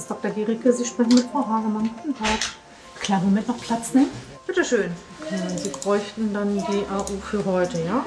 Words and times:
Praxis 0.00 0.06
Dr. 0.06 0.30
Gericke, 0.30 0.72
Sie 0.72 0.84
sprechen 0.84 1.14
mit 1.14 1.26
Frau 1.30 1.46
Hagemann. 1.46 1.90
Guten 1.96 2.16
Tag. 2.16 2.38
Klar, 3.00 3.20
Moment 3.20 3.48
noch 3.48 3.60
Platz 3.60 3.92
nehmen. 3.92 4.10
Bitte 4.46 4.64
schön. 4.64 4.90
Sie 5.56 5.68
bräuchten 5.68 6.32
dann 6.32 6.56
die 6.56 6.84
AU 6.90 7.18
für 7.20 7.44
heute, 7.44 7.82
ja? 7.82 8.04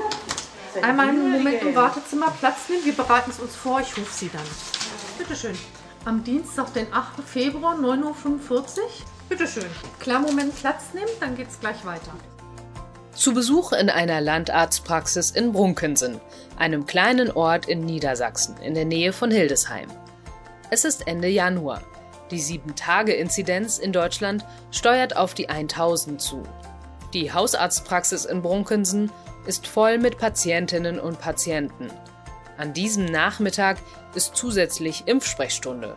Einmal 0.82 1.10
einen 1.10 1.32
Moment 1.32 1.62
im 1.62 1.76
Wartezimmer 1.76 2.32
Platz 2.40 2.70
nehmen. 2.70 2.86
Wir 2.86 2.94
bereiten 2.94 3.30
es 3.30 3.40
uns 3.40 3.56
vor. 3.56 3.80
Ich 3.82 3.96
rufe 3.98 4.12
Sie 4.12 4.30
dann. 4.30 4.42
Bitte 5.18 5.36
schön. 5.36 5.58
Am 6.06 6.24
Dienstag, 6.24 6.74
den 6.74 6.92
8. 6.92 7.24
Februar, 7.26 7.76
9.45 7.76 8.50
Uhr. 8.52 8.64
Bitte 9.30 9.48
schön. 9.48 9.70
Klar, 10.00 10.20
Moment 10.20 10.56
Platz 10.56 10.94
nehmen, 10.94 11.12
dann 11.20 11.36
geht's 11.36 11.60
gleich 11.60 11.86
weiter. 11.86 12.12
Zu 13.14 13.34
Besuch 13.34 13.72
in 13.72 13.90
einer 13.90 14.20
Landarztpraxis 14.20 15.30
in 15.32 15.54
Brunkensen, 15.54 16.20
einem 16.58 16.88
kleinen 16.88 17.32
Ort 17.32 17.68
in 17.68 17.86
Niedersachsen 17.86 18.58
in 18.58 18.74
der 18.74 18.86
Nähe 18.86 19.14
von 19.14 19.30
Hildesheim. 19.30 19.90
Es 20.74 20.86
ist 20.86 21.06
Ende 21.06 21.28
Januar. 21.28 21.84
Die 22.32 22.42
7-Tage-Inzidenz 22.42 23.78
in 23.78 23.92
Deutschland 23.92 24.44
steuert 24.72 25.16
auf 25.16 25.36
die 25.36 25.48
1000 25.48 26.20
zu. 26.20 26.42
Die 27.14 27.32
Hausarztpraxis 27.32 28.26
in 28.26 28.42
Brunkensen 28.42 29.12
ist 29.46 29.68
voll 29.68 30.00
mit 30.00 30.18
Patientinnen 30.18 31.00
und 31.00 31.20
Patienten. 31.20 31.92
An 32.58 32.74
diesem 32.74 33.06
Nachmittag 33.06 33.78
ist 34.16 34.36
zusätzlich 34.36 35.04
Impfsprechstunde. 35.06 35.96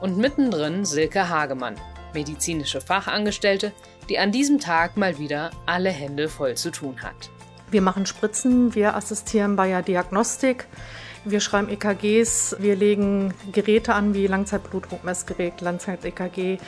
Und 0.00 0.16
mittendrin 0.16 0.86
Silke 0.86 1.28
Hagemann, 1.28 1.76
medizinische 2.14 2.80
Fachangestellte, 2.80 3.72
die 4.08 4.18
an 4.18 4.32
diesem 4.32 4.58
Tag 4.58 4.96
mal 4.96 5.18
wieder 5.18 5.50
alle 5.66 5.90
Hände 5.90 6.30
voll 6.30 6.54
zu 6.54 6.70
tun 6.70 7.02
hat. 7.02 7.28
Wir 7.70 7.82
machen 7.82 8.06
Spritzen, 8.06 8.74
wir 8.74 8.96
assistieren 8.96 9.54
bei 9.54 9.68
der 9.68 9.82
Diagnostik. 9.82 10.66
Wir 11.26 11.40
schreiben 11.40 11.70
EKGs, 11.70 12.56
wir 12.58 12.76
legen 12.76 13.32
Geräte 13.50 13.94
an 13.94 14.12
wie 14.12 14.26
Langzeitblutdruckmessgerät, 14.26 15.62
Langzeit-EKG. 15.62 16.58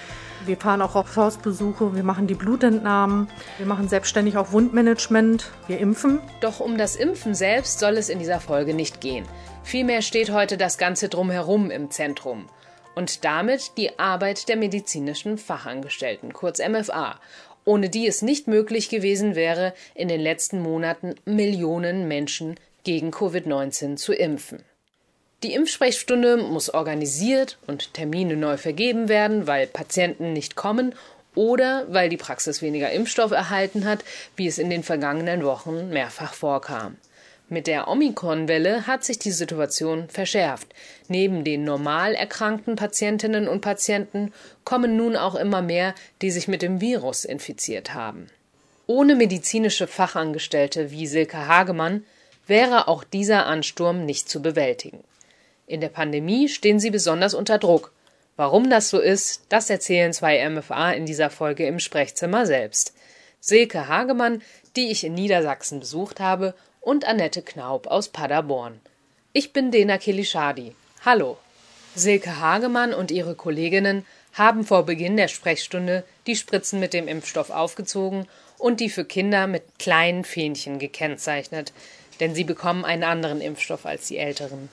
Wir 0.46 0.56
fahren 0.56 0.80
auch 0.80 0.94
auf 0.94 1.14
Hausbesuche, 1.14 1.94
wir 1.94 2.02
machen 2.02 2.26
die 2.26 2.34
Blutentnahmen, 2.34 3.28
wir 3.58 3.66
machen 3.66 3.86
selbstständig 3.86 4.38
auch 4.38 4.52
Wundmanagement, 4.52 5.50
wir 5.66 5.78
impfen. 5.78 6.20
Doch 6.40 6.60
um 6.60 6.78
das 6.78 6.96
Impfen 6.96 7.34
selbst 7.34 7.80
soll 7.80 7.98
es 7.98 8.08
in 8.08 8.18
dieser 8.18 8.40
Folge 8.40 8.72
nicht 8.72 9.02
gehen. 9.02 9.26
Vielmehr 9.62 10.00
steht 10.00 10.32
heute 10.32 10.56
das 10.56 10.78
Ganze 10.78 11.10
drumherum 11.10 11.70
im 11.70 11.90
Zentrum. 11.90 12.46
Und 12.94 13.26
damit 13.26 13.76
die 13.76 13.98
Arbeit 13.98 14.48
der 14.48 14.56
medizinischen 14.56 15.36
Fachangestellten, 15.36 16.32
kurz 16.32 16.66
MFA, 16.66 17.20
ohne 17.66 17.90
die 17.90 18.06
es 18.06 18.22
nicht 18.22 18.48
möglich 18.48 18.88
gewesen 18.88 19.34
wäre, 19.34 19.74
in 19.94 20.08
den 20.08 20.20
letzten 20.20 20.62
Monaten 20.62 21.14
Millionen 21.26 22.08
Menschen 22.08 22.54
gegen 22.86 23.10
Covid-19 23.10 23.96
zu 23.96 24.14
impfen. 24.14 24.62
Die 25.42 25.54
Impfsprechstunde 25.54 26.36
muss 26.36 26.72
organisiert 26.72 27.58
und 27.66 27.92
Termine 27.94 28.36
neu 28.36 28.56
vergeben 28.56 29.08
werden, 29.08 29.48
weil 29.48 29.66
Patienten 29.66 30.32
nicht 30.32 30.54
kommen 30.54 30.94
oder 31.34 31.84
weil 31.88 32.08
die 32.08 32.16
Praxis 32.16 32.62
weniger 32.62 32.92
Impfstoff 32.92 33.32
erhalten 33.32 33.84
hat, 33.86 34.04
wie 34.36 34.46
es 34.46 34.58
in 34.58 34.70
den 34.70 34.84
vergangenen 34.84 35.44
Wochen 35.44 35.90
mehrfach 35.90 36.32
vorkam. 36.32 36.96
Mit 37.48 37.66
der 37.66 37.88
Omikron-Welle 37.88 38.86
hat 38.86 39.04
sich 39.04 39.18
die 39.18 39.32
Situation 39.32 40.08
verschärft. 40.08 40.68
Neben 41.08 41.42
den 41.42 41.64
normal 41.64 42.14
erkrankten 42.14 42.76
Patientinnen 42.76 43.48
und 43.48 43.62
Patienten 43.62 44.32
kommen 44.64 44.96
nun 44.96 45.16
auch 45.16 45.34
immer 45.34 45.60
mehr, 45.60 45.94
die 46.22 46.30
sich 46.30 46.46
mit 46.46 46.62
dem 46.62 46.80
Virus 46.80 47.24
infiziert 47.24 47.94
haben. 47.94 48.28
Ohne 48.86 49.16
medizinische 49.16 49.88
Fachangestellte 49.88 50.92
wie 50.92 51.08
Silke 51.08 51.48
Hagemann 51.48 52.04
wäre 52.46 52.88
auch 52.88 53.04
dieser 53.04 53.46
Ansturm 53.46 54.04
nicht 54.04 54.28
zu 54.28 54.40
bewältigen. 54.42 55.02
In 55.66 55.80
der 55.80 55.88
Pandemie 55.88 56.48
stehen 56.48 56.78
sie 56.78 56.90
besonders 56.90 57.34
unter 57.34 57.58
Druck. 57.58 57.92
Warum 58.36 58.70
das 58.70 58.90
so 58.90 59.00
ist, 59.00 59.46
das 59.48 59.70
erzählen 59.70 60.12
zwei 60.12 60.48
MFA 60.48 60.92
in 60.92 61.06
dieser 61.06 61.30
Folge 61.30 61.66
im 61.66 61.80
Sprechzimmer 61.80 62.46
selbst. 62.46 62.94
Silke 63.40 63.88
Hagemann, 63.88 64.42
die 64.76 64.90
ich 64.90 65.04
in 65.04 65.14
Niedersachsen 65.14 65.80
besucht 65.80 66.20
habe, 66.20 66.54
und 66.80 67.04
Annette 67.04 67.42
Knaub 67.42 67.88
aus 67.88 68.08
Paderborn. 68.08 68.80
Ich 69.32 69.52
bin 69.52 69.70
Dena 69.70 69.98
Kilishadi. 69.98 70.76
Hallo. 71.04 71.36
Silke 71.94 72.40
Hagemann 72.40 72.94
und 72.94 73.10
ihre 73.10 73.34
Kolleginnen 73.34 74.06
haben 74.34 74.64
vor 74.64 74.84
Beginn 74.84 75.16
der 75.16 75.28
Sprechstunde 75.28 76.04
die 76.26 76.36
Spritzen 76.36 76.78
mit 76.78 76.92
dem 76.92 77.08
Impfstoff 77.08 77.50
aufgezogen 77.50 78.28
und 78.58 78.80
die 78.80 78.90
für 78.90 79.04
Kinder 79.04 79.46
mit 79.46 79.78
kleinen 79.78 80.24
Fähnchen 80.24 80.78
gekennzeichnet, 80.78 81.72
denn 82.20 82.34
sie 82.34 82.44
bekommen 82.44 82.84
einen 82.84 83.04
anderen 83.04 83.40
Impfstoff 83.40 83.86
als 83.86 84.08
die 84.08 84.18
Älteren. 84.18 84.68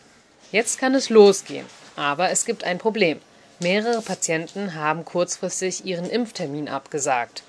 Jetzt 0.51 0.79
kann 0.79 0.95
es 0.95 1.09
losgehen, 1.09 1.65
aber 1.95 2.29
es 2.29 2.45
gibt 2.45 2.63
ein 2.63 2.77
Problem. 2.77 3.19
Mehrere 3.59 4.01
Patienten 4.01 4.75
haben 4.75 5.05
kurzfristig 5.05 5.85
ihren 5.85 6.09
Impftermin 6.09 6.67
abgesagt. 6.67 7.43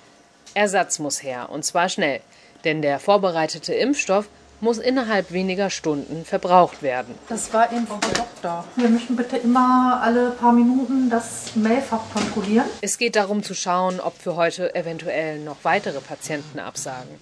Ersatz 0.54 0.98
muss 0.98 1.22
her, 1.22 1.48
und 1.50 1.64
zwar 1.64 1.88
schnell, 1.88 2.20
denn 2.64 2.82
der 2.82 3.00
vorbereitete 3.00 3.74
Impfstoff 3.74 4.28
muss 4.60 4.78
innerhalb 4.78 5.32
weniger 5.32 5.68
Stunden 5.70 6.24
verbraucht 6.24 6.82
werden. 6.82 7.14
Das 7.28 7.52
war 7.52 7.70
eben 7.72 7.86
Frau 7.86 7.98
Doktor. 7.98 8.64
Wir 8.76 8.88
möchten 8.88 9.16
bitte 9.16 9.36
immer 9.36 10.00
alle 10.02 10.30
paar 10.30 10.52
Minuten 10.52 11.10
das 11.10 11.54
Mailfach 11.54 12.00
kontrollieren. 12.12 12.66
Es 12.80 12.96
geht 12.96 13.16
darum 13.16 13.42
zu 13.42 13.54
schauen, 13.54 14.00
ob 14.00 14.16
für 14.16 14.36
heute 14.36 14.74
eventuell 14.74 15.40
noch 15.40 15.58
weitere 15.64 16.00
Patienten 16.00 16.58
absagen. 16.58 17.20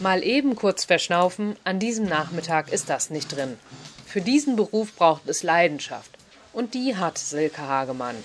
Mal 0.00 0.22
eben 0.22 0.56
kurz 0.56 0.84
verschnaufen, 0.84 1.56
an 1.64 1.78
diesem 1.78 2.04
Nachmittag 2.04 2.70
ist 2.70 2.90
das 2.90 3.08
nicht 3.08 3.34
drin. 3.34 3.56
Für 4.04 4.20
diesen 4.20 4.54
Beruf 4.54 4.94
braucht 4.94 5.26
es 5.26 5.42
Leidenschaft. 5.42 6.10
Und 6.52 6.74
die 6.74 6.96
hat 6.96 7.16
Silke 7.16 7.62
Hagemann. 7.62 8.16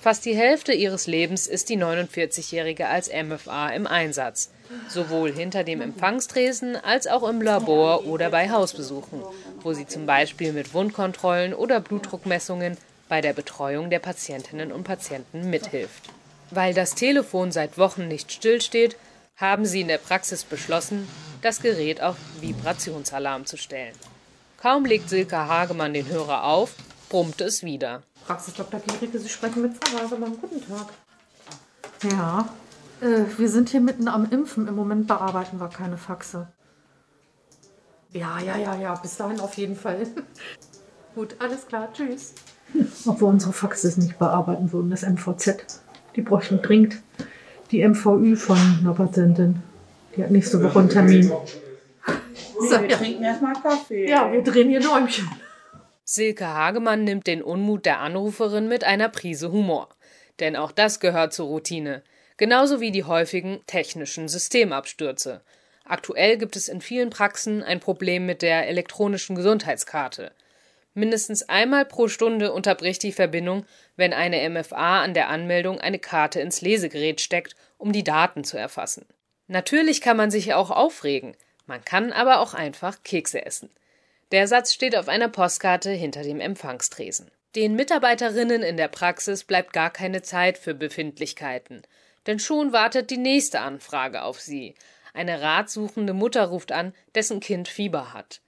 Fast 0.00 0.24
die 0.24 0.36
Hälfte 0.36 0.72
ihres 0.72 1.08
Lebens 1.08 1.48
ist 1.48 1.68
die 1.68 1.78
49-Jährige 1.78 2.86
als 2.86 3.10
MFA 3.10 3.70
im 3.70 3.88
Einsatz. 3.88 4.50
Sowohl 4.88 5.32
hinter 5.32 5.64
dem 5.64 5.80
Empfangstresen 5.80 6.76
als 6.76 7.08
auch 7.08 7.28
im 7.28 7.42
Labor 7.42 8.06
oder 8.06 8.30
bei 8.30 8.48
Hausbesuchen, 8.50 9.20
wo 9.62 9.72
sie 9.72 9.86
zum 9.86 10.06
Beispiel 10.06 10.52
mit 10.52 10.74
Wundkontrollen 10.74 11.54
oder 11.54 11.80
Blutdruckmessungen 11.80 12.76
bei 13.08 13.20
der 13.20 13.32
Betreuung 13.32 13.90
der 13.90 13.98
Patientinnen 13.98 14.70
und 14.70 14.84
Patienten 14.84 15.50
mithilft. 15.50 16.04
Weil 16.52 16.72
das 16.72 16.94
Telefon 16.94 17.50
seit 17.50 17.78
Wochen 17.78 18.06
nicht 18.06 18.30
stillsteht, 18.30 18.96
haben 19.36 19.66
sie 19.66 19.82
in 19.82 19.88
der 19.88 19.98
Praxis 19.98 20.44
beschlossen, 20.44 21.06
das 21.42 21.60
Gerät 21.60 22.02
auf 22.02 22.16
Vibrationsalarm 22.40 23.46
zu 23.46 23.56
stellen. 23.56 23.94
Kaum 24.56 24.84
legt 24.84 25.10
Silke 25.10 25.36
Hagemann 25.36 25.92
den 25.92 26.08
Hörer 26.08 26.44
auf, 26.44 26.74
brummt 27.10 27.40
es 27.40 27.62
wieder. 27.62 28.02
Praxis 28.26 28.54
Dr. 28.54 28.80
Gericke, 28.80 29.18
Sie 29.18 29.28
sprechen 29.28 29.62
mit 29.62 29.72
Frau 29.76 29.98
Hagemann. 29.98 30.36
Guten 30.40 30.66
Tag. 30.66 30.88
Ja, 32.10 32.48
äh, 33.00 33.24
wir 33.36 33.48
sind 33.48 33.68
hier 33.68 33.80
mitten 33.80 34.08
am 34.08 34.28
Impfen. 34.30 34.66
Im 34.66 34.74
Moment 34.74 35.06
bearbeiten 35.06 35.60
wir 35.60 35.68
keine 35.68 35.98
Faxe. 35.98 36.48
Ja, 38.12 38.40
ja, 38.40 38.56
ja, 38.56 38.74
ja, 38.74 38.94
bis 38.94 39.16
dahin 39.16 39.38
auf 39.40 39.54
jeden 39.54 39.76
Fall. 39.76 40.06
Gut, 41.14 41.36
alles 41.38 41.66
klar, 41.66 41.92
tschüss. 41.92 42.34
Ob 43.04 43.20
wir 43.20 43.28
unsere 43.28 43.52
Faxes 43.52 43.96
nicht 43.96 44.18
bearbeiten 44.18 44.72
würden, 44.72 44.90
das 44.90 45.02
MVZ. 45.02 45.80
Die 46.16 46.22
bräuchten 46.22 46.62
dringend 46.62 47.02
die 47.70 47.86
MVÜ 47.86 48.36
von 48.36 48.58
einer 48.80 48.94
Patientin. 48.94 49.62
Die 50.16 50.22
hat 50.22 50.30
nächste 50.30 50.62
Woche 50.62 50.78
einen 50.78 50.88
Termin. 50.88 51.30
Nee, 51.30 52.68
so, 52.68 52.80
wir 52.80 52.88
trinken 52.88 53.22
erstmal 53.22 53.54
Kaffee. 53.54 54.08
Ja, 54.08 54.32
wir 54.32 54.42
drehen 54.42 54.68
hier 54.68 54.80
Däumchen. 54.80 55.28
Silke 56.04 56.46
Hagemann 56.46 57.04
nimmt 57.04 57.26
den 57.26 57.42
Unmut 57.42 57.84
der 57.84 58.00
Anruferin 58.00 58.68
mit 58.68 58.84
einer 58.84 59.08
Prise 59.08 59.52
Humor. 59.52 59.88
Denn 60.40 60.56
auch 60.56 60.72
das 60.72 61.00
gehört 61.00 61.32
zur 61.32 61.46
Routine. 61.46 62.02
Genauso 62.36 62.80
wie 62.80 62.90
die 62.90 63.04
häufigen 63.04 63.60
technischen 63.66 64.28
Systemabstürze. 64.28 65.42
Aktuell 65.84 66.36
gibt 66.36 66.56
es 66.56 66.68
in 66.68 66.80
vielen 66.80 67.10
Praxen 67.10 67.62
ein 67.62 67.80
Problem 67.80 68.26
mit 68.26 68.42
der 68.42 68.68
elektronischen 68.68 69.36
Gesundheitskarte. 69.36 70.32
Mindestens 70.98 71.46
einmal 71.50 71.84
pro 71.84 72.08
Stunde 72.08 72.52
unterbricht 72.52 73.02
die 73.02 73.12
Verbindung, 73.12 73.66
wenn 73.96 74.14
eine 74.14 74.48
MFA 74.48 75.02
an 75.02 75.12
der 75.12 75.28
Anmeldung 75.28 75.78
eine 75.78 75.98
Karte 75.98 76.40
ins 76.40 76.62
Lesegerät 76.62 77.20
steckt, 77.20 77.54
um 77.76 77.92
die 77.92 78.02
Daten 78.02 78.44
zu 78.44 78.56
erfassen. 78.56 79.04
Natürlich 79.46 80.00
kann 80.00 80.16
man 80.16 80.30
sich 80.30 80.54
auch 80.54 80.70
aufregen, 80.70 81.36
man 81.66 81.84
kann 81.84 82.12
aber 82.12 82.40
auch 82.40 82.54
einfach 82.54 83.02
Kekse 83.02 83.44
essen. 83.44 83.68
Der 84.32 84.48
Satz 84.48 84.72
steht 84.72 84.96
auf 84.96 85.08
einer 85.08 85.28
Postkarte 85.28 85.90
hinter 85.90 86.22
dem 86.22 86.40
Empfangstresen. 86.40 87.30
Den 87.56 87.74
Mitarbeiterinnen 87.74 88.62
in 88.62 88.78
der 88.78 88.88
Praxis 88.88 89.44
bleibt 89.44 89.74
gar 89.74 89.90
keine 89.90 90.22
Zeit 90.22 90.56
für 90.56 90.72
Befindlichkeiten, 90.72 91.82
denn 92.26 92.38
schon 92.38 92.72
wartet 92.72 93.10
die 93.10 93.18
nächste 93.18 93.60
Anfrage 93.60 94.22
auf 94.22 94.40
sie. 94.40 94.74
Eine 95.12 95.42
ratsuchende 95.42 96.14
Mutter 96.14 96.46
ruft 96.46 96.72
an, 96.72 96.94
dessen 97.14 97.40
Kind 97.40 97.68
Fieber 97.68 98.14
hat. 98.14 98.40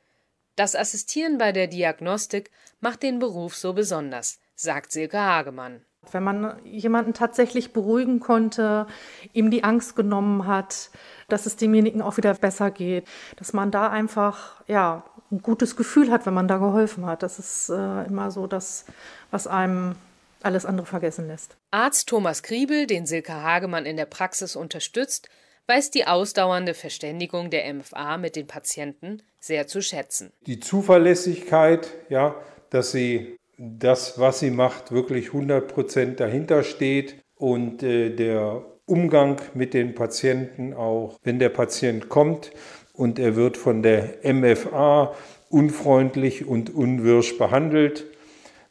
Das 0.58 0.74
Assistieren 0.74 1.38
bei 1.38 1.52
der 1.52 1.68
Diagnostik 1.68 2.50
macht 2.80 3.04
den 3.04 3.20
Beruf 3.20 3.54
so 3.54 3.74
besonders, 3.74 4.40
sagt 4.56 4.90
Silke 4.90 5.20
Hagemann. 5.20 5.82
Wenn 6.10 6.24
man 6.24 6.58
jemanden 6.64 7.14
tatsächlich 7.14 7.72
beruhigen 7.72 8.18
konnte, 8.18 8.88
ihm 9.32 9.52
die 9.52 9.62
Angst 9.62 9.94
genommen 9.94 10.48
hat, 10.48 10.90
dass 11.28 11.46
es 11.46 11.54
demjenigen 11.54 12.02
auch 12.02 12.16
wieder 12.16 12.34
besser 12.34 12.72
geht, 12.72 13.06
dass 13.36 13.52
man 13.52 13.70
da 13.70 13.88
einfach 13.88 14.60
ja 14.66 15.04
ein 15.30 15.42
gutes 15.42 15.76
Gefühl 15.76 16.10
hat, 16.10 16.26
wenn 16.26 16.34
man 16.34 16.48
da 16.48 16.56
geholfen 16.56 17.06
hat. 17.06 17.22
Das 17.22 17.38
ist 17.38 17.68
äh, 17.68 18.02
immer 18.06 18.32
so 18.32 18.48
das, 18.48 18.84
was 19.30 19.46
einem 19.46 19.94
alles 20.42 20.66
andere 20.66 20.86
vergessen 20.86 21.28
lässt. 21.28 21.56
Arzt 21.70 22.08
Thomas 22.08 22.42
Kriebel, 22.42 22.88
den 22.88 23.06
Silke 23.06 23.34
Hagemann 23.34 23.86
in 23.86 23.96
der 23.96 24.06
Praxis 24.06 24.56
unterstützt, 24.56 25.28
weiß 25.68 25.90
die 25.90 26.06
ausdauernde 26.06 26.74
Verständigung 26.74 27.50
der 27.50 27.72
MFA 27.72 28.16
mit 28.16 28.36
den 28.36 28.46
Patienten 28.46 29.22
sehr 29.38 29.66
zu 29.66 29.82
schätzen. 29.82 30.32
Die 30.46 30.60
Zuverlässigkeit, 30.60 31.88
ja, 32.08 32.34
dass 32.70 32.92
sie 32.92 33.36
das, 33.58 34.18
was 34.18 34.40
sie 34.40 34.50
macht, 34.50 34.92
wirklich 34.92 35.26
100 35.26 35.68
Prozent 35.68 36.20
dahinter 36.20 36.62
steht 36.62 37.16
und 37.36 37.82
äh, 37.82 38.10
der 38.10 38.64
Umgang 38.86 39.40
mit 39.54 39.74
den 39.74 39.94
Patienten 39.94 40.72
auch, 40.72 41.18
wenn 41.22 41.38
der 41.38 41.50
Patient 41.50 42.08
kommt 42.08 42.50
und 42.94 43.18
er 43.18 43.36
wird 43.36 43.56
von 43.56 43.82
der 43.82 44.16
MFA 44.24 45.14
unfreundlich 45.50 46.46
und 46.46 46.74
unwirsch 46.74 47.36
behandelt, 47.36 48.06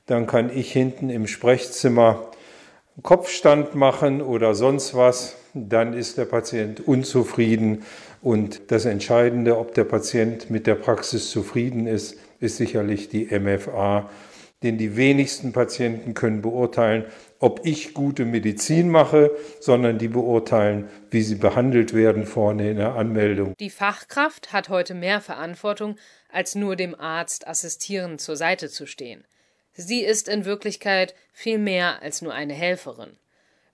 dann 0.08 0.26
kann 0.26 0.56
ich 0.56 0.72
hinten 0.72 1.10
im 1.10 1.28
Sprechzimmer 1.28 2.27
Kopfstand 3.04 3.76
machen 3.76 4.22
oder 4.22 4.56
sonst 4.56 4.96
was, 4.96 5.36
dann 5.54 5.94
ist 5.94 6.18
der 6.18 6.26
Patient 6.26 6.88
unzufrieden. 6.88 7.84
Und 8.22 8.72
das 8.72 8.86
Entscheidende, 8.86 9.58
ob 9.58 9.74
der 9.76 9.84
Patient 9.84 10.50
mit 10.50 10.66
der 10.66 10.76
Praxis 10.76 11.30
zufrieden 11.30 11.86
ist, 11.86 12.18
ist 12.40 12.58
sicherlich 12.58 13.10
die 13.10 13.26
MFA. 13.26 14.10
Denn 14.64 14.80
die 14.80 14.98
wenigsten 14.98 15.54
Patienten 15.54 16.16
können 16.16 16.42
beurteilen, 16.42 17.06
ob 17.40 17.62
ich 17.64 17.94
gute 17.94 18.26
Medizin 18.26 18.90
mache, 18.90 19.30
sondern 19.60 20.00
die 20.00 20.08
beurteilen, 20.08 20.90
wie 21.12 21.22
sie 21.22 21.36
behandelt 21.36 21.94
werden 21.94 22.26
vorne 22.26 22.72
in 22.72 22.78
der 22.78 22.96
Anmeldung. 22.96 23.54
Die 23.60 23.70
Fachkraft 23.70 24.54
hat 24.54 24.70
heute 24.70 24.96
mehr 24.96 25.22
Verantwortung, 25.22 25.98
als 26.32 26.56
nur 26.56 26.76
dem 26.76 27.00
Arzt 27.00 27.48
assistierend 27.48 28.20
zur 28.20 28.36
Seite 28.36 28.70
zu 28.70 28.88
stehen. 28.88 29.24
Sie 29.78 30.04
ist 30.04 30.28
in 30.28 30.44
Wirklichkeit 30.44 31.14
viel 31.32 31.60
mehr 31.60 32.02
als 32.02 32.24
nur 32.24 32.34
eine 32.34 32.56
Helferin. 32.56 33.16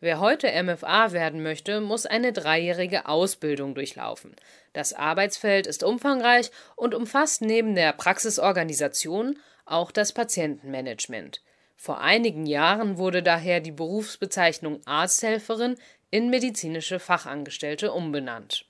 Wer 0.01 0.19
heute 0.19 0.51
MFA 0.61 1.13
werden 1.13 1.41
möchte, 1.41 1.79
muss 1.79 2.05
eine 2.05 2.33
dreijährige 2.33 3.07
Ausbildung 3.07 3.73
durchlaufen. 3.73 4.35
Das 4.73 4.91
Arbeitsfeld 4.91 5.65
ist 5.65 5.81
umfangreich 5.81 6.51
und 6.75 6.93
umfasst 6.93 7.41
neben 7.41 7.73
der 7.73 7.93
Praxisorganisation 7.93 9.39
auch 9.65 9.91
das 9.91 10.11
Patientenmanagement. 10.11 11.41
Vor 11.77 12.01
einigen 12.01 12.45
Jahren 12.45 12.97
wurde 12.97 13.23
daher 13.23 13.61
die 13.61 13.71
Berufsbezeichnung 13.71 14.81
Arzthelferin 14.85 15.77
in 16.11 16.29
medizinische 16.29 16.99
Fachangestellte 16.99 17.93
umbenannt. 17.93 18.65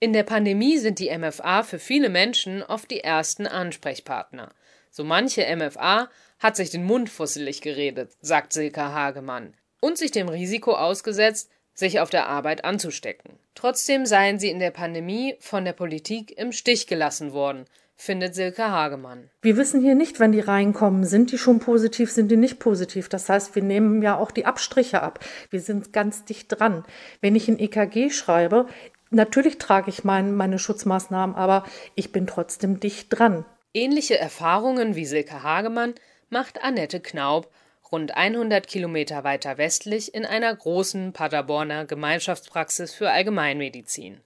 In 0.00 0.14
der 0.14 0.22
Pandemie 0.22 0.78
sind 0.78 1.00
die 1.00 1.16
MFA 1.16 1.64
für 1.64 1.78
viele 1.78 2.08
Menschen 2.08 2.62
oft 2.62 2.90
die 2.90 3.00
ersten 3.00 3.46
Ansprechpartner. 3.46 4.54
So 4.90 5.04
manche 5.04 5.44
MFA 5.54 6.08
hat 6.38 6.56
sich 6.56 6.70
den 6.70 6.84
Mund 6.84 7.10
fusselig 7.10 7.60
geredet, 7.62 8.10
sagt 8.20 8.52
Silke 8.52 8.92
Hagemann, 8.92 9.54
und 9.80 9.98
sich 9.98 10.10
dem 10.10 10.28
Risiko 10.28 10.72
ausgesetzt, 10.74 11.50
sich 11.74 12.00
auf 12.00 12.10
der 12.10 12.28
Arbeit 12.28 12.64
anzustecken. 12.64 13.38
Trotzdem 13.54 14.06
seien 14.06 14.38
sie 14.38 14.50
in 14.50 14.58
der 14.58 14.70
Pandemie 14.70 15.36
von 15.40 15.64
der 15.64 15.72
Politik 15.72 16.36
im 16.36 16.52
Stich 16.52 16.86
gelassen 16.86 17.32
worden, 17.32 17.66
findet 17.94 18.34
Silke 18.34 18.70
Hagemann. 18.70 19.30
Wir 19.42 19.56
wissen 19.56 19.80
hier 19.80 19.94
nicht, 19.94 20.20
wenn 20.20 20.32
die 20.32 20.40
reinkommen, 20.40 21.04
sind 21.04 21.32
die 21.32 21.38
schon 21.38 21.58
positiv, 21.58 22.10
sind 22.10 22.30
die 22.30 22.36
nicht 22.36 22.60
positiv. 22.60 23.08
Das 23.08 23.28
heißt, 23.28 23.54
wir 23.54 23.62
nehmen 23.62 24.02
ja 24.02 24.16
auch 24.16 24.30
die 24.30 24.46
Abstriche 24.46 25.02
ab. 25.02 25.20
Wir 25.50 25.60
sind 25.60 25.92
ganz 25.92 26.24
dicht 26.24 26.46
dran. 26.48 26.84
Wenn 27.20 27.34
ich 27.34 27.48
ein 27.48 27.58
EKG 27.58 28.10
schreibe, 28.10 28.66
natürlich 29.10 29.58
trage 29.58 29.90
ich 29.90 30.04
mein, 30.04 30.34
meine 30.34 30.58
Schutzmaßnahmen, 30.58 31.34
aber 31.34 31.64
ich 31.96 32.12
bin 32.12 32.26
trotzdem 32.26 32.78
dicht 32.80 33.08
dran. 33.10 33.44
Ähnliche 33.74 34.18
Erfahrungen 34.18 34.96
wie 34.96 35.04
Silke 35.04 35.42
Hagemann 35.42 35.94
macht 36.30 36.62
Annette 36.62 37.00
Knaub 37.00 37.50
rund 37.92 38.16
100 38.16 38.66
Kilometer 38.66 39.24
weiter 39.24 39.58
westlich 39.58 40.14
in 40.14 40.24
einer 40.24 40.54
großen 40.54 41.12
Paderborner 41.12 41.84
Gemeinschaftspraxis 41.84 42.94
für 42.94 43.10
Allgemeinmedizin. 43.10 44.20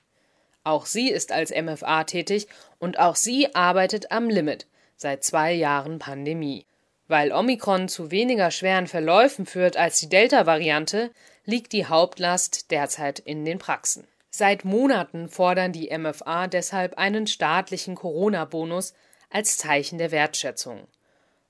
Auch 0.65 0.87
sie 0.87 1.11
ist 1.11 1.33
als 1.33 1.50
MFA 1.50 2.05
tätig 2.05 2.47
und 2.79 2.99
auch 2.99 3.17
sie 3.17 3.55
arbeitet 3.55 4.12
am 4.12 4.29
Limit 4.29 4.67
seit 4.97 5.25
zwei 5.25 5.53
Jahren 5.53 5.99
Pandemie. 5.99 6.67
Weil 7.09 7.33
Omikron 7.33 7.89
zu 7.89 8.11
weniger 8.11 8.50
schweren 8.53 8.87
Verläufen 8.87 9.44
führt 9.44 9.77
als 9.77 9.99
die 9.99 10.09
Delta-Variante, 10.09 11.11
liegt 11.44 11.73
die 11.73 11.87
Hauptlast 11.87 12.71
derzeit 12.71 13.19
in 13.19 13.44
den 13.44 13.59
Praxen. 13.59 14.06
Seit 14.31 14.65
Monaten 14.65 15.29
fordern 15.29 15.73
die 15.73 15.97
MFA 15.97 16.47
deshalb 16.47 16.97
einen 16.97 17.27
staatlichen 17.27 17.97
Corona-Bonus 17.97 18.94
als 19.32 19.56
Zeichen 19.56 19.99
der 19.99 20.11
Wertschätzung. 20.11 20.87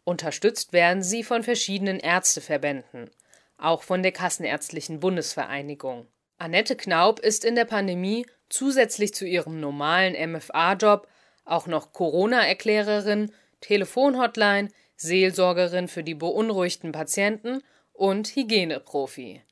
Unterstützt 0.04 0.72
werden 0.72 1.02
sie 1.02 1.24
von 1.24 1.42
verschiedenen 1.42 1.98
Ärzteverbänden, 1.98 3.10
auch 3.58 3.82
von 3.82 4.02
der 4.02 4.12
Kassenärztlichen 4.12 5.00
Bundesvereinigung. 5.00 6.06
Annette 6.38 6.76
Knaub 6.76 7.20
ist 7.20 7.44
in 7.44 7.54
der 7.54 7.64
Pandemie 7.64 8.26
zusätzlich 8.48 9.14
zu 9.14 9.26
ihrem 9.26 9.60
normalen 9.60 10.32
MFA-Job 10.32 11.08
auch 11.44 11.66
noch 11.66 11.92
Corona-Erklärerin, 11.92 13.32
Telefonhotline, 13.60 14.68
Seelsorgerin 14.96 15.88
für 15.88 16.04
die 16.04 16.14
beunruhigten 16.14 16.92
Patienten 16.92 17.62
und 17.92 18.28
Hygieneprofi. 18.28 19.42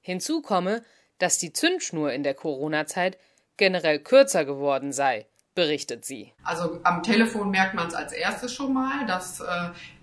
Hinzu 0.00 0.42
komme, 0.42 0.82
dass 1.18 1.38
die 1.38 1.52
Zündschnur 1.52 2.12
in 2.12 2.22
der 2.22 2.34
Corona-Zeit 2.34 3.18
generell 3.56 3.98
kürzer 3.98 4.44
geworden 4.44 4.92
sei 4.92 5.26
berichtet 5.58 6.04
sie. 6.04 6.32
Also 6.44 6.78
am 6.84 7.02
Telefon 7.02 7.50
merkt 7.50 7.74
man 7.74 7.88
es 7.88 7.94
als 7.94 8.12
erstes 8.12 8.54
schon 8.54 8.72
mal, 8.72 9.06
dass 9.06 9.40
äh, 9.40 9.44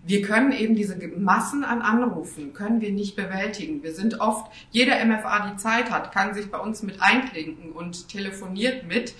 wir 0.04 0.22
können 0.22 0.52
eben 0.52 0.76
diese 0.76 0.98
Massen 1.18 1.64
an 1.64 1.82
Anrufen, 1.82 2.54
können 2.54 2.82
wir 2.82 2.92
nicht 2.92 3.16
bewältigen. 3.16 3.82
Wir 3.82 3.94
sind 3.96 4.20
oft, 4.20 4.52
jeder 4.72 5.04
MFA, 5.06 5.48
die 5.50 5.56
Zeit 5.56 5.92
hat, 5.92 6.12
kann 6.12 6.34
sich 6.34 6.52
bei 6.52 6.58
uns 6.58 6.84
mit 6.84 7.02
einklinken 7.02 7.72
und 7.72 8.10
telefoniert 8.10 8.86
mit. 8.86 9.14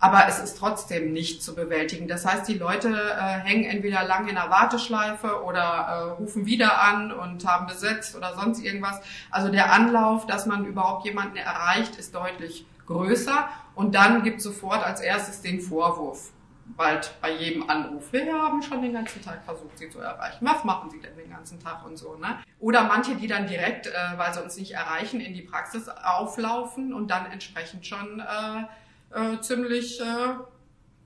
Aber 0.00 0.26
es 0.26 0.38
ist 0.38 0.56
trotzdem 0.56 1.12
nicht 1.12 1.42
zu 1.42 1.54
bewältigen. 1.54 2.08
Das 2.08 2.24
heißt, 2.24 2.48
die 2.48 2.54
Leute 2.54 2.88
äh, 2.88 3.22
hängen 3.44 3.64
entweder 3.64 4.02
lang 4.02 4.26
in 4.28 4.36
der 4.36 4.48
Warteschleife 4.48 5.42
oder 5.44 5.60
äh, 5.60 6.22
rufen 6.22 6.46
wieder 6.46 6.80
an 6.80 7.12
und 7.12 7.46
haben 7.46 7.66
besetzt 7.66 8.16
oder 8.16 8.34
sonst 8.34 8.64
irgendwas. 8.64 8.98
Also 9.30 9.52
der 9.52 9.70
Anlauf, 9.70 10.26
dass 10.26 10.46
man 10.46 10.64
überhaupt 10.64 11.04
jemanden 11.04 11.36
erreicht, 11.36 11.96
ist 11.96 12.14
deutlich 12.14 12.64
größer. 12.86 13.48
Und 13.74 13.94
dann 13.94 14.22
gibt 14.22 14.40
sofort 14.40 14.84
als 14.84 15.00
erstes 15.00 15.40
den 15.40 15.60
Vorwurf, 15.60 16.30
bald 16.76 17.14
bei 17.20 17.32
jedem 17.32 17.68
Anruf. 17.68 18.12
Wir 18.12 18.32
haben 18.32 18.62
schon 18.62 18.82
den 18.82 18.92
ganzen 18.92 19.22
Tag 19.22 19.44
versucht, 19.44 19.78
sie 19.78 19.88
zu 19.88 20.00
erreichen. 20.00 20.38
Was 20.44 20.64
machen 20.64 20.90
sie 20.90 21.00
denn 21.00 21.16
den 21.16 21.30
ganzen 21.30 21.58
Tag 21.60 21.84
und 21.86 21.96
so, 21.96 22.16
ne? 22.16 22.38
Oder 22.58 22.84
manche, 22.84 23.14
die 23.14 23.26
dann 23.26 23.46
direkt, 23.46 23.86
äh, 23.86 23.90
weil 24.16 24.32
sie 24.34 24.42
uns 24.42 24.56
nicht 24.56 24.72
erreichen, 24.72 25.20
in 25.20 25.34
die 25.34 25.42
Praxis 25.42 25.88
auflaufen 25.88 26.92
und 26.92 27.10
dann 27.10 27.26
entsprechend 27.30 27.86
schon 27.86 28.20
äh, 28.20 29.34
äh, 29.34 29.40
ziemlich 29.40 30.00
äh, 30.00 30.04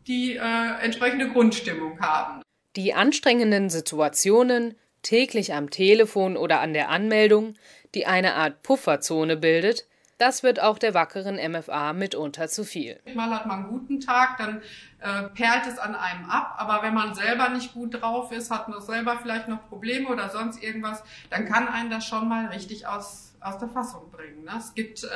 die 0.07 0.37
äh, 0.37 0.83
entsprechende 0.83 1.31
Grundstimmung 1.31 2.01
haben. 2.01 2.43
Die 2.77 2.95
anstrengenden 2.95 3.71
Situationen, 3.71 4.77
täglich 5.03 5.55
am 5.55 5.71
Telefon 5.71 6.37
oder 6.37 6.61
an 6.61 6.75
der 6.75 6.91
Anmeldung, 6.91 7.55
die 7.95 8.07
eine 8.07 8.35
Art 8.35 8.63
Pufferzone 8.63 9.37
bildet, 9.37 9.87
das 10.19 10.43
wird 10.43 10.61
auch 10.61 10.79
der 10.79 10.95
wackeren 10.95 11.37
MFA 11.37 11.93
mitunter 11.93 12.49
zu 12.49 12.65
viel. 12.65 13.01
Mal 13.15 13.31
hat 13.31 13.47
man 13.47 13.61
einen 13.61 13.69
guten 13.69 14.01
Tag, 14.01 14.39
dann 14.39 14.63
äh, 15.01 15.25
perlt 15.35 15.67
es 15.67 15.79
an 15.79 15.95
einem 15.95 16.29
ab. 16.31 16.55
Aber 16.59 16.83
wenn 16.83 16.95
man 16.95 17.15
selber 17.15 17.51
nicht 17.51 17.75
gut 17.75 18.01
drauf 18.01 18.33
ist, 18.33 18.51
hat 18.51 18.69
man 18.69 18.81
selber 18.81 19.19
vielleicht 19.21 19.49
noch 19.49 19.69
Probleme 19.69 20.09
oder 20.09 20.31
sonst 20.31 20.63
irgendwas, 20.63 21.03
dann 21.31 21.47
kann 21.47 21.69
einen 21.69 21.91
das 21.91 22.07
schon 22.07 22.29
mal 22.29 22.47
richtig 22.47 22.87
aus, 22.87 23.35
aus 23.41 23.59
der 23.59 23.69
Fassung 23.69 24.11
bringen. 24.11 24.45
Ne? 24.45 24.53
Es 24.57 24.75
gibt 24.75 25.05
äh, 25.05 25.09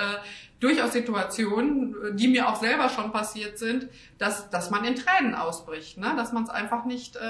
durchaus 0.60 0.92
Situationen, 0.92 2.16
die 2.16 2.28
mir 2.28 2.48
auch 2.48 2.56
selber 2.56 2.90
schon 2.90 3.10
passiert 3.10 3.58
sind, 3.58 3.88
dass, 4.18 4.50
dass 4.50 4.70
man 4.70 4.84
in 4.84 4.96
Tränen 4.96 5.34
ausbricht, 5.34 5.96
ne? 5.96 6.12
dass 6.16 6.32
man 6.32 6.44
es 6.44 6.50
einfach 6.50 6.84
nicht 6.84 7.16
äh, 7.16 7.20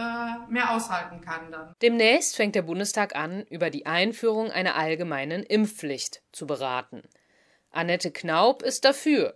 mehr 0.48 0.72
aushalten 0.72 1.20
kann 1.20 1.52
dann. 1.52 1.72
Demnächst 1.82 2.34
fängt 2.34 2.56
der 2.56 2.62
Bundestag 2.62 3.14
an, 3.14 3.44
über 3.48 3.70
die 3.70 3.86
Einführung 3.86 4.50
einer 4.50 4.74
allgemeinen 4.74 5.44
Impfpflicht 5.44 6.22
zu 6.32 6.48
beraten. 6.48 7.02
Annette 7.70 8.10
Knaub 8.10 8.62
ist 8.62 8.84
dafür. 8.84 9.34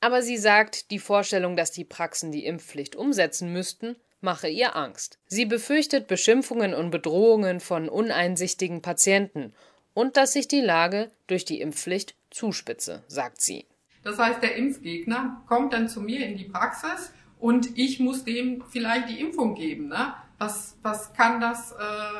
Aber 0.00 0.22
sie 0.22 0.36
sagt, 0.36 0.90
die 0.90 0.98
Vorstellung, 0.98 1.56
dass 1.56 1.72
die 1.72 1.84
Praxen 1.84 2.32
die 2.32 2.44
Impfpflicht 2.44 2.96
umsetzen 2.96 3.52
müssten, 3.52 3.96
mache 4.20 4.48
ihr 4.48 4.76
Angst. 4.76 5.18
Sie 5.26 5.46
befürchtet 5.46 6.06
Beschimpfungen 6.06 6.74
und 6.74 6.90
Bedrohungen 6.90 7.60
von 7.60 7.88
uneinsichtigen 7.88 8.82
Patienten 8.82 9.52
und 9.94 10.16
dass 10.16 10.32
sich 10.32 10.48
die 10.48 10.60
Lage 10.60 11.10
durch 11.26 11.44
die 11.44 11.60
Impfpflicht 11.60 12.14
zuspitze, 12.30 13.02
sagt 13.08 13.40
sie. 13.40 13.66
Das 14.04 14.18
heißt, 14.18 14.42
der 14.42 14.56
Impfgegner 14.56 15.42
kommt 15.48 15.72
dann 15.72 15.88
zu 15.88 16.00
mir 16.00 16.24
in 16.26 16.36
die 16.36 16.44
Praxis 16.44 17.12
und 17.38 17.76
ich 17.78 17.98
muss 17.98 18.24
dem 18.24 18.62
vielleicht 18.70 19.08
die 19.08 19.20
Impfung 19.20 19.54
geben. 19.54 19.88
Ne? 19.88 20.14
Was, 20.38 20.76
was 20.82 21.12
kann 21.14 21.40
das, 21.40 21.72
äh, 21.72 21.76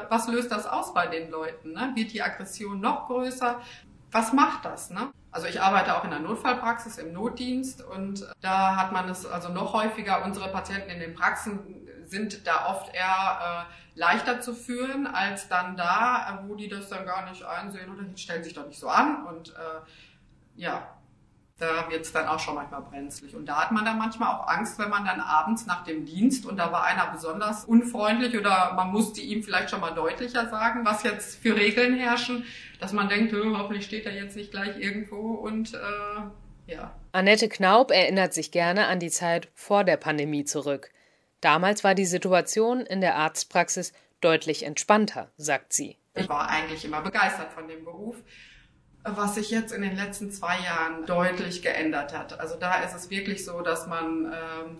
was 0.08 0.26
löst 0.26 0.50
das 0.50 0.66
aus 0.66 0.94
bei 0.94 1.06
den 1.06 1.30
Leuten? 1.30 1.72
Ne? 1.72 1.92
Wird 1.94 2.12
die 2.12 2.22
Aggression 2.22 2.80
noch 2.80 3.06
größer? 3.06 3.60
Was 4.16 4.32
macht 4.32 4.64
das? 4.64 4.88
Ne? 4.88 5.12
Also 5.30 5.46
ich 5.46 5.60
arbeite 5.60 5.94
auch 5.94 6.02
in 6.02 6.08
der 6.08 6.20
Notfallpraxis 6.20 6.96
im 6.96 7.12
Notdienst 7.12 7.82
und 7.84 8.26
da 8.40 8.74
hat 8.74 8.90
man 8.90 9.10
es 9.10 9.26
also 9.26 9.50
noch 9.50 9.74
häufiger. 9.74 10.24
Unsere 10.24 10.48
Patienten 10.48 10.88
in 10.88 11.00
den 11.00 11.14
Praxen 11.14 11.86
sind 12.06 12.46
da 12.46 12.64
oft 12.70 12.94
eher 12.94 13.66
äh, 13.68 13.98
leichter 13.98 14.40
zu 14.40 14.54
führen 14.54 15.06
als 15.06 15.48
dann 15.48 15.76
da, 15.76 16.42
wo 16.46 16.54
die 16.54 16.68
das 16.68 16.88
dann 16.88 17.04
gar 17.04 17.28
nicht 17.28 17.44
einsehen 17.44 17.92
oder 17.92 18.04
stellen 18.16 18.42
sich 18.42 18.54
doch 18.54 18.66
nicht 18.66 18.80
so 18.80 18.88
an 18.88 19.26
und 19.26 19.50
äh, 19.50 19.80
ja, 20.54 20.95
da 21.58 21.88
wird 21.88 22.04
es 22.04 22.12
dann 22.12 22.26
auch 22.26 22.38
schon 22.38 22.54
manchmal 22.54 22.82
brenzlig. 22.82 23.34
Und 23.34 23.46
da 23.46 23.62
hat 23.62 23.72
man 23.72 23.84
dann 23.84 23.98
manchmal 23.98 24.34
auch 24.34 24.46
Angst, 24.46 24.78
wenn 24.78 24.90
man 24.90 25.06
dann 25.06 25.20
abends 25.20 25.64
nach 25.64 25.84
dem 25.84 26.04
Dienst 26.04 26.44
und 26.44 26.58
da 26.58 26.70
war 26.70 26.84
einer 26.84 27.06
besonders 27.06 27.64
unfreundlich 27.64 28.36
oder 28.36 28.74
man 28.74 28.90
musste 28.90 29.22
ihm 29.22 29.42
vielleicht 29.42 29.70
schon 29.70 29.80
mal 29.80 29.92
deutlicher 29.92 30.48
sagen, 30.48 30.84
was 30.84 31.02
jetzt 31.02 31.40
für 31.40 31.56
Regeln 31.56 31.96
herrschen, 31.96 32.44
dass 32.78 32.92
man 32.92 33.08
denkt, 33.08 33.32
hoffentlich 33.32 33.86
steht 33.86 34.04
er 34.04 34.12
jetzt 34.12 34.36
nicht 34.36 34.50
gleich 34.50 34.78
irgendwo 34.78 35.32
und 35.32 35.72
äh, 35.72 36.72
ja. 36.72 36.94
Annette 37.12 37.48
Knaub 37.48 37.90
erinnert 37.90 38.34
sich 38.34 38.50
gerne 38.50 38.86
an 38.88 39.00
die 39.00 39.10
Zeit 39.10 39.48
vor 39.54 39.84
der 39.84 39.96
Pandemie 39.96 40.44
zurück. 40.44 40.90
Damals 41.40 41.84
war 41.84 41.94
die 41.94 42.06
Situation 42.06 42.80
in 42.80 43.00
der 43.00 43.16
Arztpraxis 43.16 43.94
deutlich 44.20 44.64
entspannter, 44.64 45.30
sagt 45.38 45.72
sie. 45.72 45.96
Ich 46.14 46.28
war 46.28 46.48
eigentlich 46.48 46.84
immer 46.84 47.00
begeistert 47.00 47.52
von 47.52 47.68
dem 47.68 47.84
Beruf 47.84 48.16
was 49.14 49.36
sich 49.36 49.50
jetzt 49.50 49.72
in 49.72 49.82
den 49.82 49.96
letzten 49.96 50.30
zwei 50.30 50.58
Jahren 50.58 51.06
deutlich 51.06 51.62
geändert 51.62 52.16
hat. 52.16 52.40
Also 52.40 52.56
da 52.58 52.76
ist 52.82 52.94
es 52.94 53.10
wirklich 53.10 53.44
so, 53.44 53.60
dass 53.60 53.86
man 53.86 54.26
äh, 54.26 54.36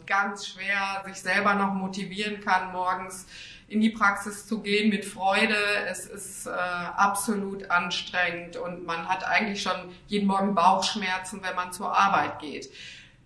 ganz 0.07 0.49
schwer 0.49 1.03
sich 1.07 1.21
selber 1.21 1.55
noch 1.55 1.73
motivieren 1.73 2.41
kann, 2.41 2.73
morgens 2.73 3.27
in 3.69 3.81
die 3.81 3.91
Praxis 3.91 4.47
zu 4.47 4.63
gehen 4.63 4.91
mit 4.91 5.05
Freude. 5.05 5.57
Es 5.89 6.07
ist 6.07 6.47
äh, 6.47 6.51
absolut 6.51 7.71
anstrengend 7.71 8.57
und 8.57 8.85
man 8.85 9.09
hat 9.09 9.25
eigentlich 9.25 9.63
schon 9.63 9.95
jeden 10.07 10.27
Morgen 10.27 10.55
Bauchschmerzen, 10.55 11.43
wenn 11.43 11.55
man 11.55 11.73
zur 11.73 11.97
Arbeit 11.97 12.39
geht 12.41 12.71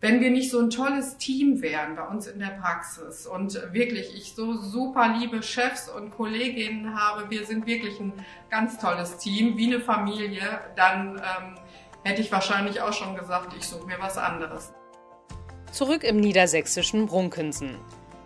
wenn 0.01 0.21
wir 0.21 0.31
nicht 0.31 0.51
so 0.51 0.61
ein 0.61 0.71
tolles 0.71 1.19
Team 1.19 1.61
wären 1.61 1.95
bei 1.95 2.07
uns 2.07 2.27
in 2.27 2.39
der 2.39 2.59
Praxis 2.61 3.27
und 3.27 3.55
wirklich 3.73 4.15
ich 4.17 4.35
so 4.35 4.55
super 4.55 5.15
liebe 5.19 5.43
Chefs 5.43 5.91
und 5.91 6.11
Kolleginnen 6.11 6.99
habe, 6.99 7.29
wir 7.29 7.45
sind 7.45 7.67
wirklich 7.67 8.01
ein 8.01 8.13
ganz 8.51 8.79
tolles 8.79 9.19
Team, 9.19 9.59
wie 9.59 9.67
eine 9.67 9.81
Familie, 9.81 10.43
dann 10.75 11.17
ähm, 11.19 11.59
hätte 12.03 12.23
ich 12.23 12.33
wahrscheinlich 12.33 12.81
auch 12.81 12.95
schon 12.95 13.15
gesagt, 13.15 13.55
ich 13.57 13.67
suche 13.67 13.87
mir 13.87 13.99
was 14.01 14.17
anderes. 14.17 14.73
Zurück 15.71 16.03
im 16.03 16.17
niedersächsischen 16.17 17.07
Brunkensen. 17.07 17.77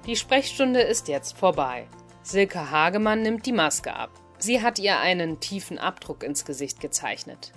Die 0.07 0.17
Sprechstunde 0.17 0.81
ist 0.81 1.09
jetzt 1.09 1.37
vorbei. 1.37 1.89
Silke 2.23 2.71
Hagemann 2.71 3.23
nimmt 3.23 3.47
die 3.47 3.53
Maske 3.53 3.95
ab. 3.95 4.11
Sie 4.39 4.63
hat 4.63 4.79
ihr 4.79 5.01
einen 5.01 5.41
tiefen 5.41 5.79
Abdruck 5.79 6.23
ins 6.23 6.45
Gesicht 6.45 6.81
gezeichnet. 6.81 7.53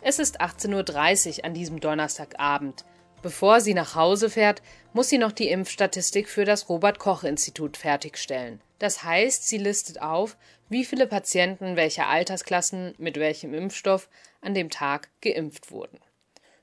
Es 0.00 0.18
ist 0.18 0.40
18.30 0.40 1.38
Uhr 1.38 1.44
an 1.44 1.54
diesem 1.54 1.78
Donnerstagabend. 1.78 2.84
Bevor 3.22 3.60
sie 3.60 3.72
nach 3.72 3.94
Hause 3.94 4.28
fährt, 4.28 4.62
muss 4.92 5.08
sie 5.08 5.18
noch 5.18 5.32
die 5.32 5.48
Impfstatistik 5.48 6.28
für 6.28 6.44
das 6.44 6.68
Robert 6.68 6.98
Koch 6.98 7.22
Institut 7.22 7.76
fertigstellen. 7.76 8.60
Das 8.80 9.04
heißt, 9.04 9.46
sie 9.46 9.58
listet 9.58 10.02
auf, 10.02 10.36
wie 10.68 10.84
viele 10.84 11.06
Patienten 11.06 11.76
welcher 11.76 12.08
Altersklassen 12.08 12.94
mit 12.98 13.16
welchem 13.16 13.54
Impfstoff 13.54 14.08
an 14.40 14.54
dem 14.54 14.70
Tag 14.70 15.08
geimpft 15.20 15.70
wurden. 15.70 16.00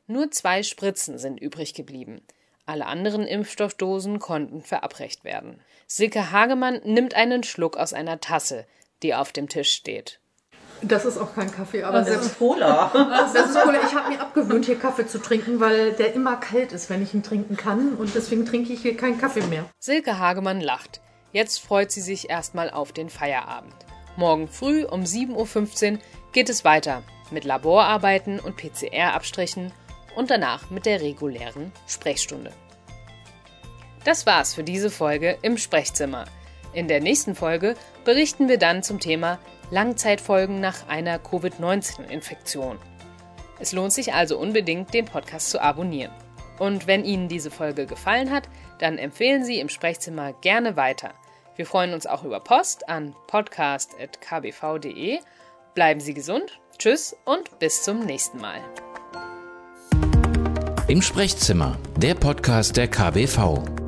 Nur 0.06 0.32
zwei 0.32 0.64
Spritzen 0.64 1.18
sind 1.18 1.40
übrig 1.40 1.74
geblieben. 1.74 2.22
Alle 2.66 2.88
anderen 2.88 3.26
Impfstoffdosen 3.26 4.20
konnten 4.20 4.62
verabreicht 4.62 5.24
werden. 5.24 5.62
Silke 5.88 6.32
Hagemann 6.32 6.82
nimmt 6.84 7.14
einen 7.14 7.44
Schluck 7.44 7.78
aus 7.78 7.94
einer 7.94 8.20
Tasse, 8.20 8.66
die 9.02 9.16
auf 9.16 9.32
dem 9.32 9.48
Tisch 9.48 9.72
steht. 9.72 10.19
Das 10.82 11.06
ist 11.06 11.18
auch 11.18 11.36
kein 11.36 11.52
Kaffee, 11.52 11.84
aber 11.84 12.00
das 12.00 12.08
selbst 12.08 12.26
ist 12.28 12.40
Cola. 12.40 12.92
Das 13.34 13.34
ist 13.34 13.60
Cola. 13.60 13.80
Ich 13.86 13.94
habe 13.94 14.10
mir 14.10 14.22
abgewöhnt, 14.22 14.66
hier 14.66 14.78
Kaffee 14.78 15.08
zu 15.08 15.20
trinken, 15.20 15.60
weil 15.60 15.92
der 15.94 16.14
immer 16.14 16.38
kalt 16.38 16.72
ist, 16.72 16.90
wenn 16.90 17.02
ich 17.02 17.14
ihn 17.14 17.24
trinken 17.24 17.58
kann. 17.58 17.94
Und 17.94 18.16
deswegen 18.16 18.46
trinke 18.46 18.74
ich 18.74 18.82
hier 18.82 18.96
keinen 18.96 19.20
Kaffee 19.20 19.42
mehr. 19.42 19.66
Silke 19.80 20.20
Hagemann 20.20 20.62
lacht. 20.62 21.02
Jetzt 21.32 21.60
freut 21.60 21.92
sie 21.92 22.02
sich 22.02 22.30
erstmal 22.30 22.70
auf 22.70 22.92
den 22.92 23.10
Feierabend. 23.10 23.76
Morgen 24.16 24.48
früh 24.48 24.84
um 24.86 25.04
7.15 25.04 25.94
Uhr 25.94 26.00
geht 26.32 26.50
es 26.50 26.66
weiter 26.66 27.04
mit 27.32 27.44
Laborarbeiten 27.44 28.40
und 28.40 28.58
PCR-Abstrichen 28.58 29.72
und 30.16 30.32
danach 30.32 30.70
mit 30.70 30.86
der 30.86 31.02
regulären 31.02 31.72
Sprechstunde. 31.88 32.52
Das 34.04 34.26
war's 34.26 34.54
für 34.56 34.64
diese 34.64 34.90
Folge 34.90 35.38
im 35.42 35.58
Sprechzimmer. 35.58 36.26
In 36.74 36.88
der 36.88 37.02
nächsten 37.02 37.36
Folge 37.36 37.76
berichten 38.06 38.48
wir 38.48 38.58
dann 38.58 38.84
zum 38.84 39.00
Thema 39.00 39.40
Langzeitfolgen 39.72 40.60
nach 40.60 40.88
einer 40.88 41.20
Covid-19-Infektion. 41.20 42.78
Es 43.60 43.72
lohnt 43.72 43.94
sich 43.94 44.14
also 44.14 44.38
unbedingt, 44.38 44.94
den 44.94 45.06
Podcast 45.06 45.50
zu 45.50 45.62
abonnieren. 45.62 46.12
Und 46.58 46.88
wenn 46.88 47.06
Ihnen 47.06 47.28
diese 47.28 47.52
Folge 47.52 47.86
gefallen 47.86 48.32
hat, 48.32 48.50
dann 48.80 48.98
empfehlen 48.98 49.44
Sie 49.44 49.60
im 49.60 49.70
Sprechzimmer 49.70 50.34
gerne 50.34 50.76
weiter. 50.76 51.14
Wir 51.56 51.66
freuen 51.66 51.94
uns 51.94 52.08
auch 52.08 52.24
über 52.24 52.40
Post 52.40 52.88
an 52.88 53.16
podcast.kbv.de. 53.28 55.20
Bleiben 55.74 56.00
Sie 56.00 56.14
gesund, 56.14 56.60
tschüss 56.78 57.16
und 57.26 57.60
bis 57.60 57.84
zum 57.84 58.06
nächsten 58.06 58.40
Mal. 58.40 58.62
Im 60.88 61.02
Sprechzimmer, 61.02 61.78
der 61.98 62.16
Podcast 62.16 62.76
der 62.76 62.88
KBV. 62.88 63.79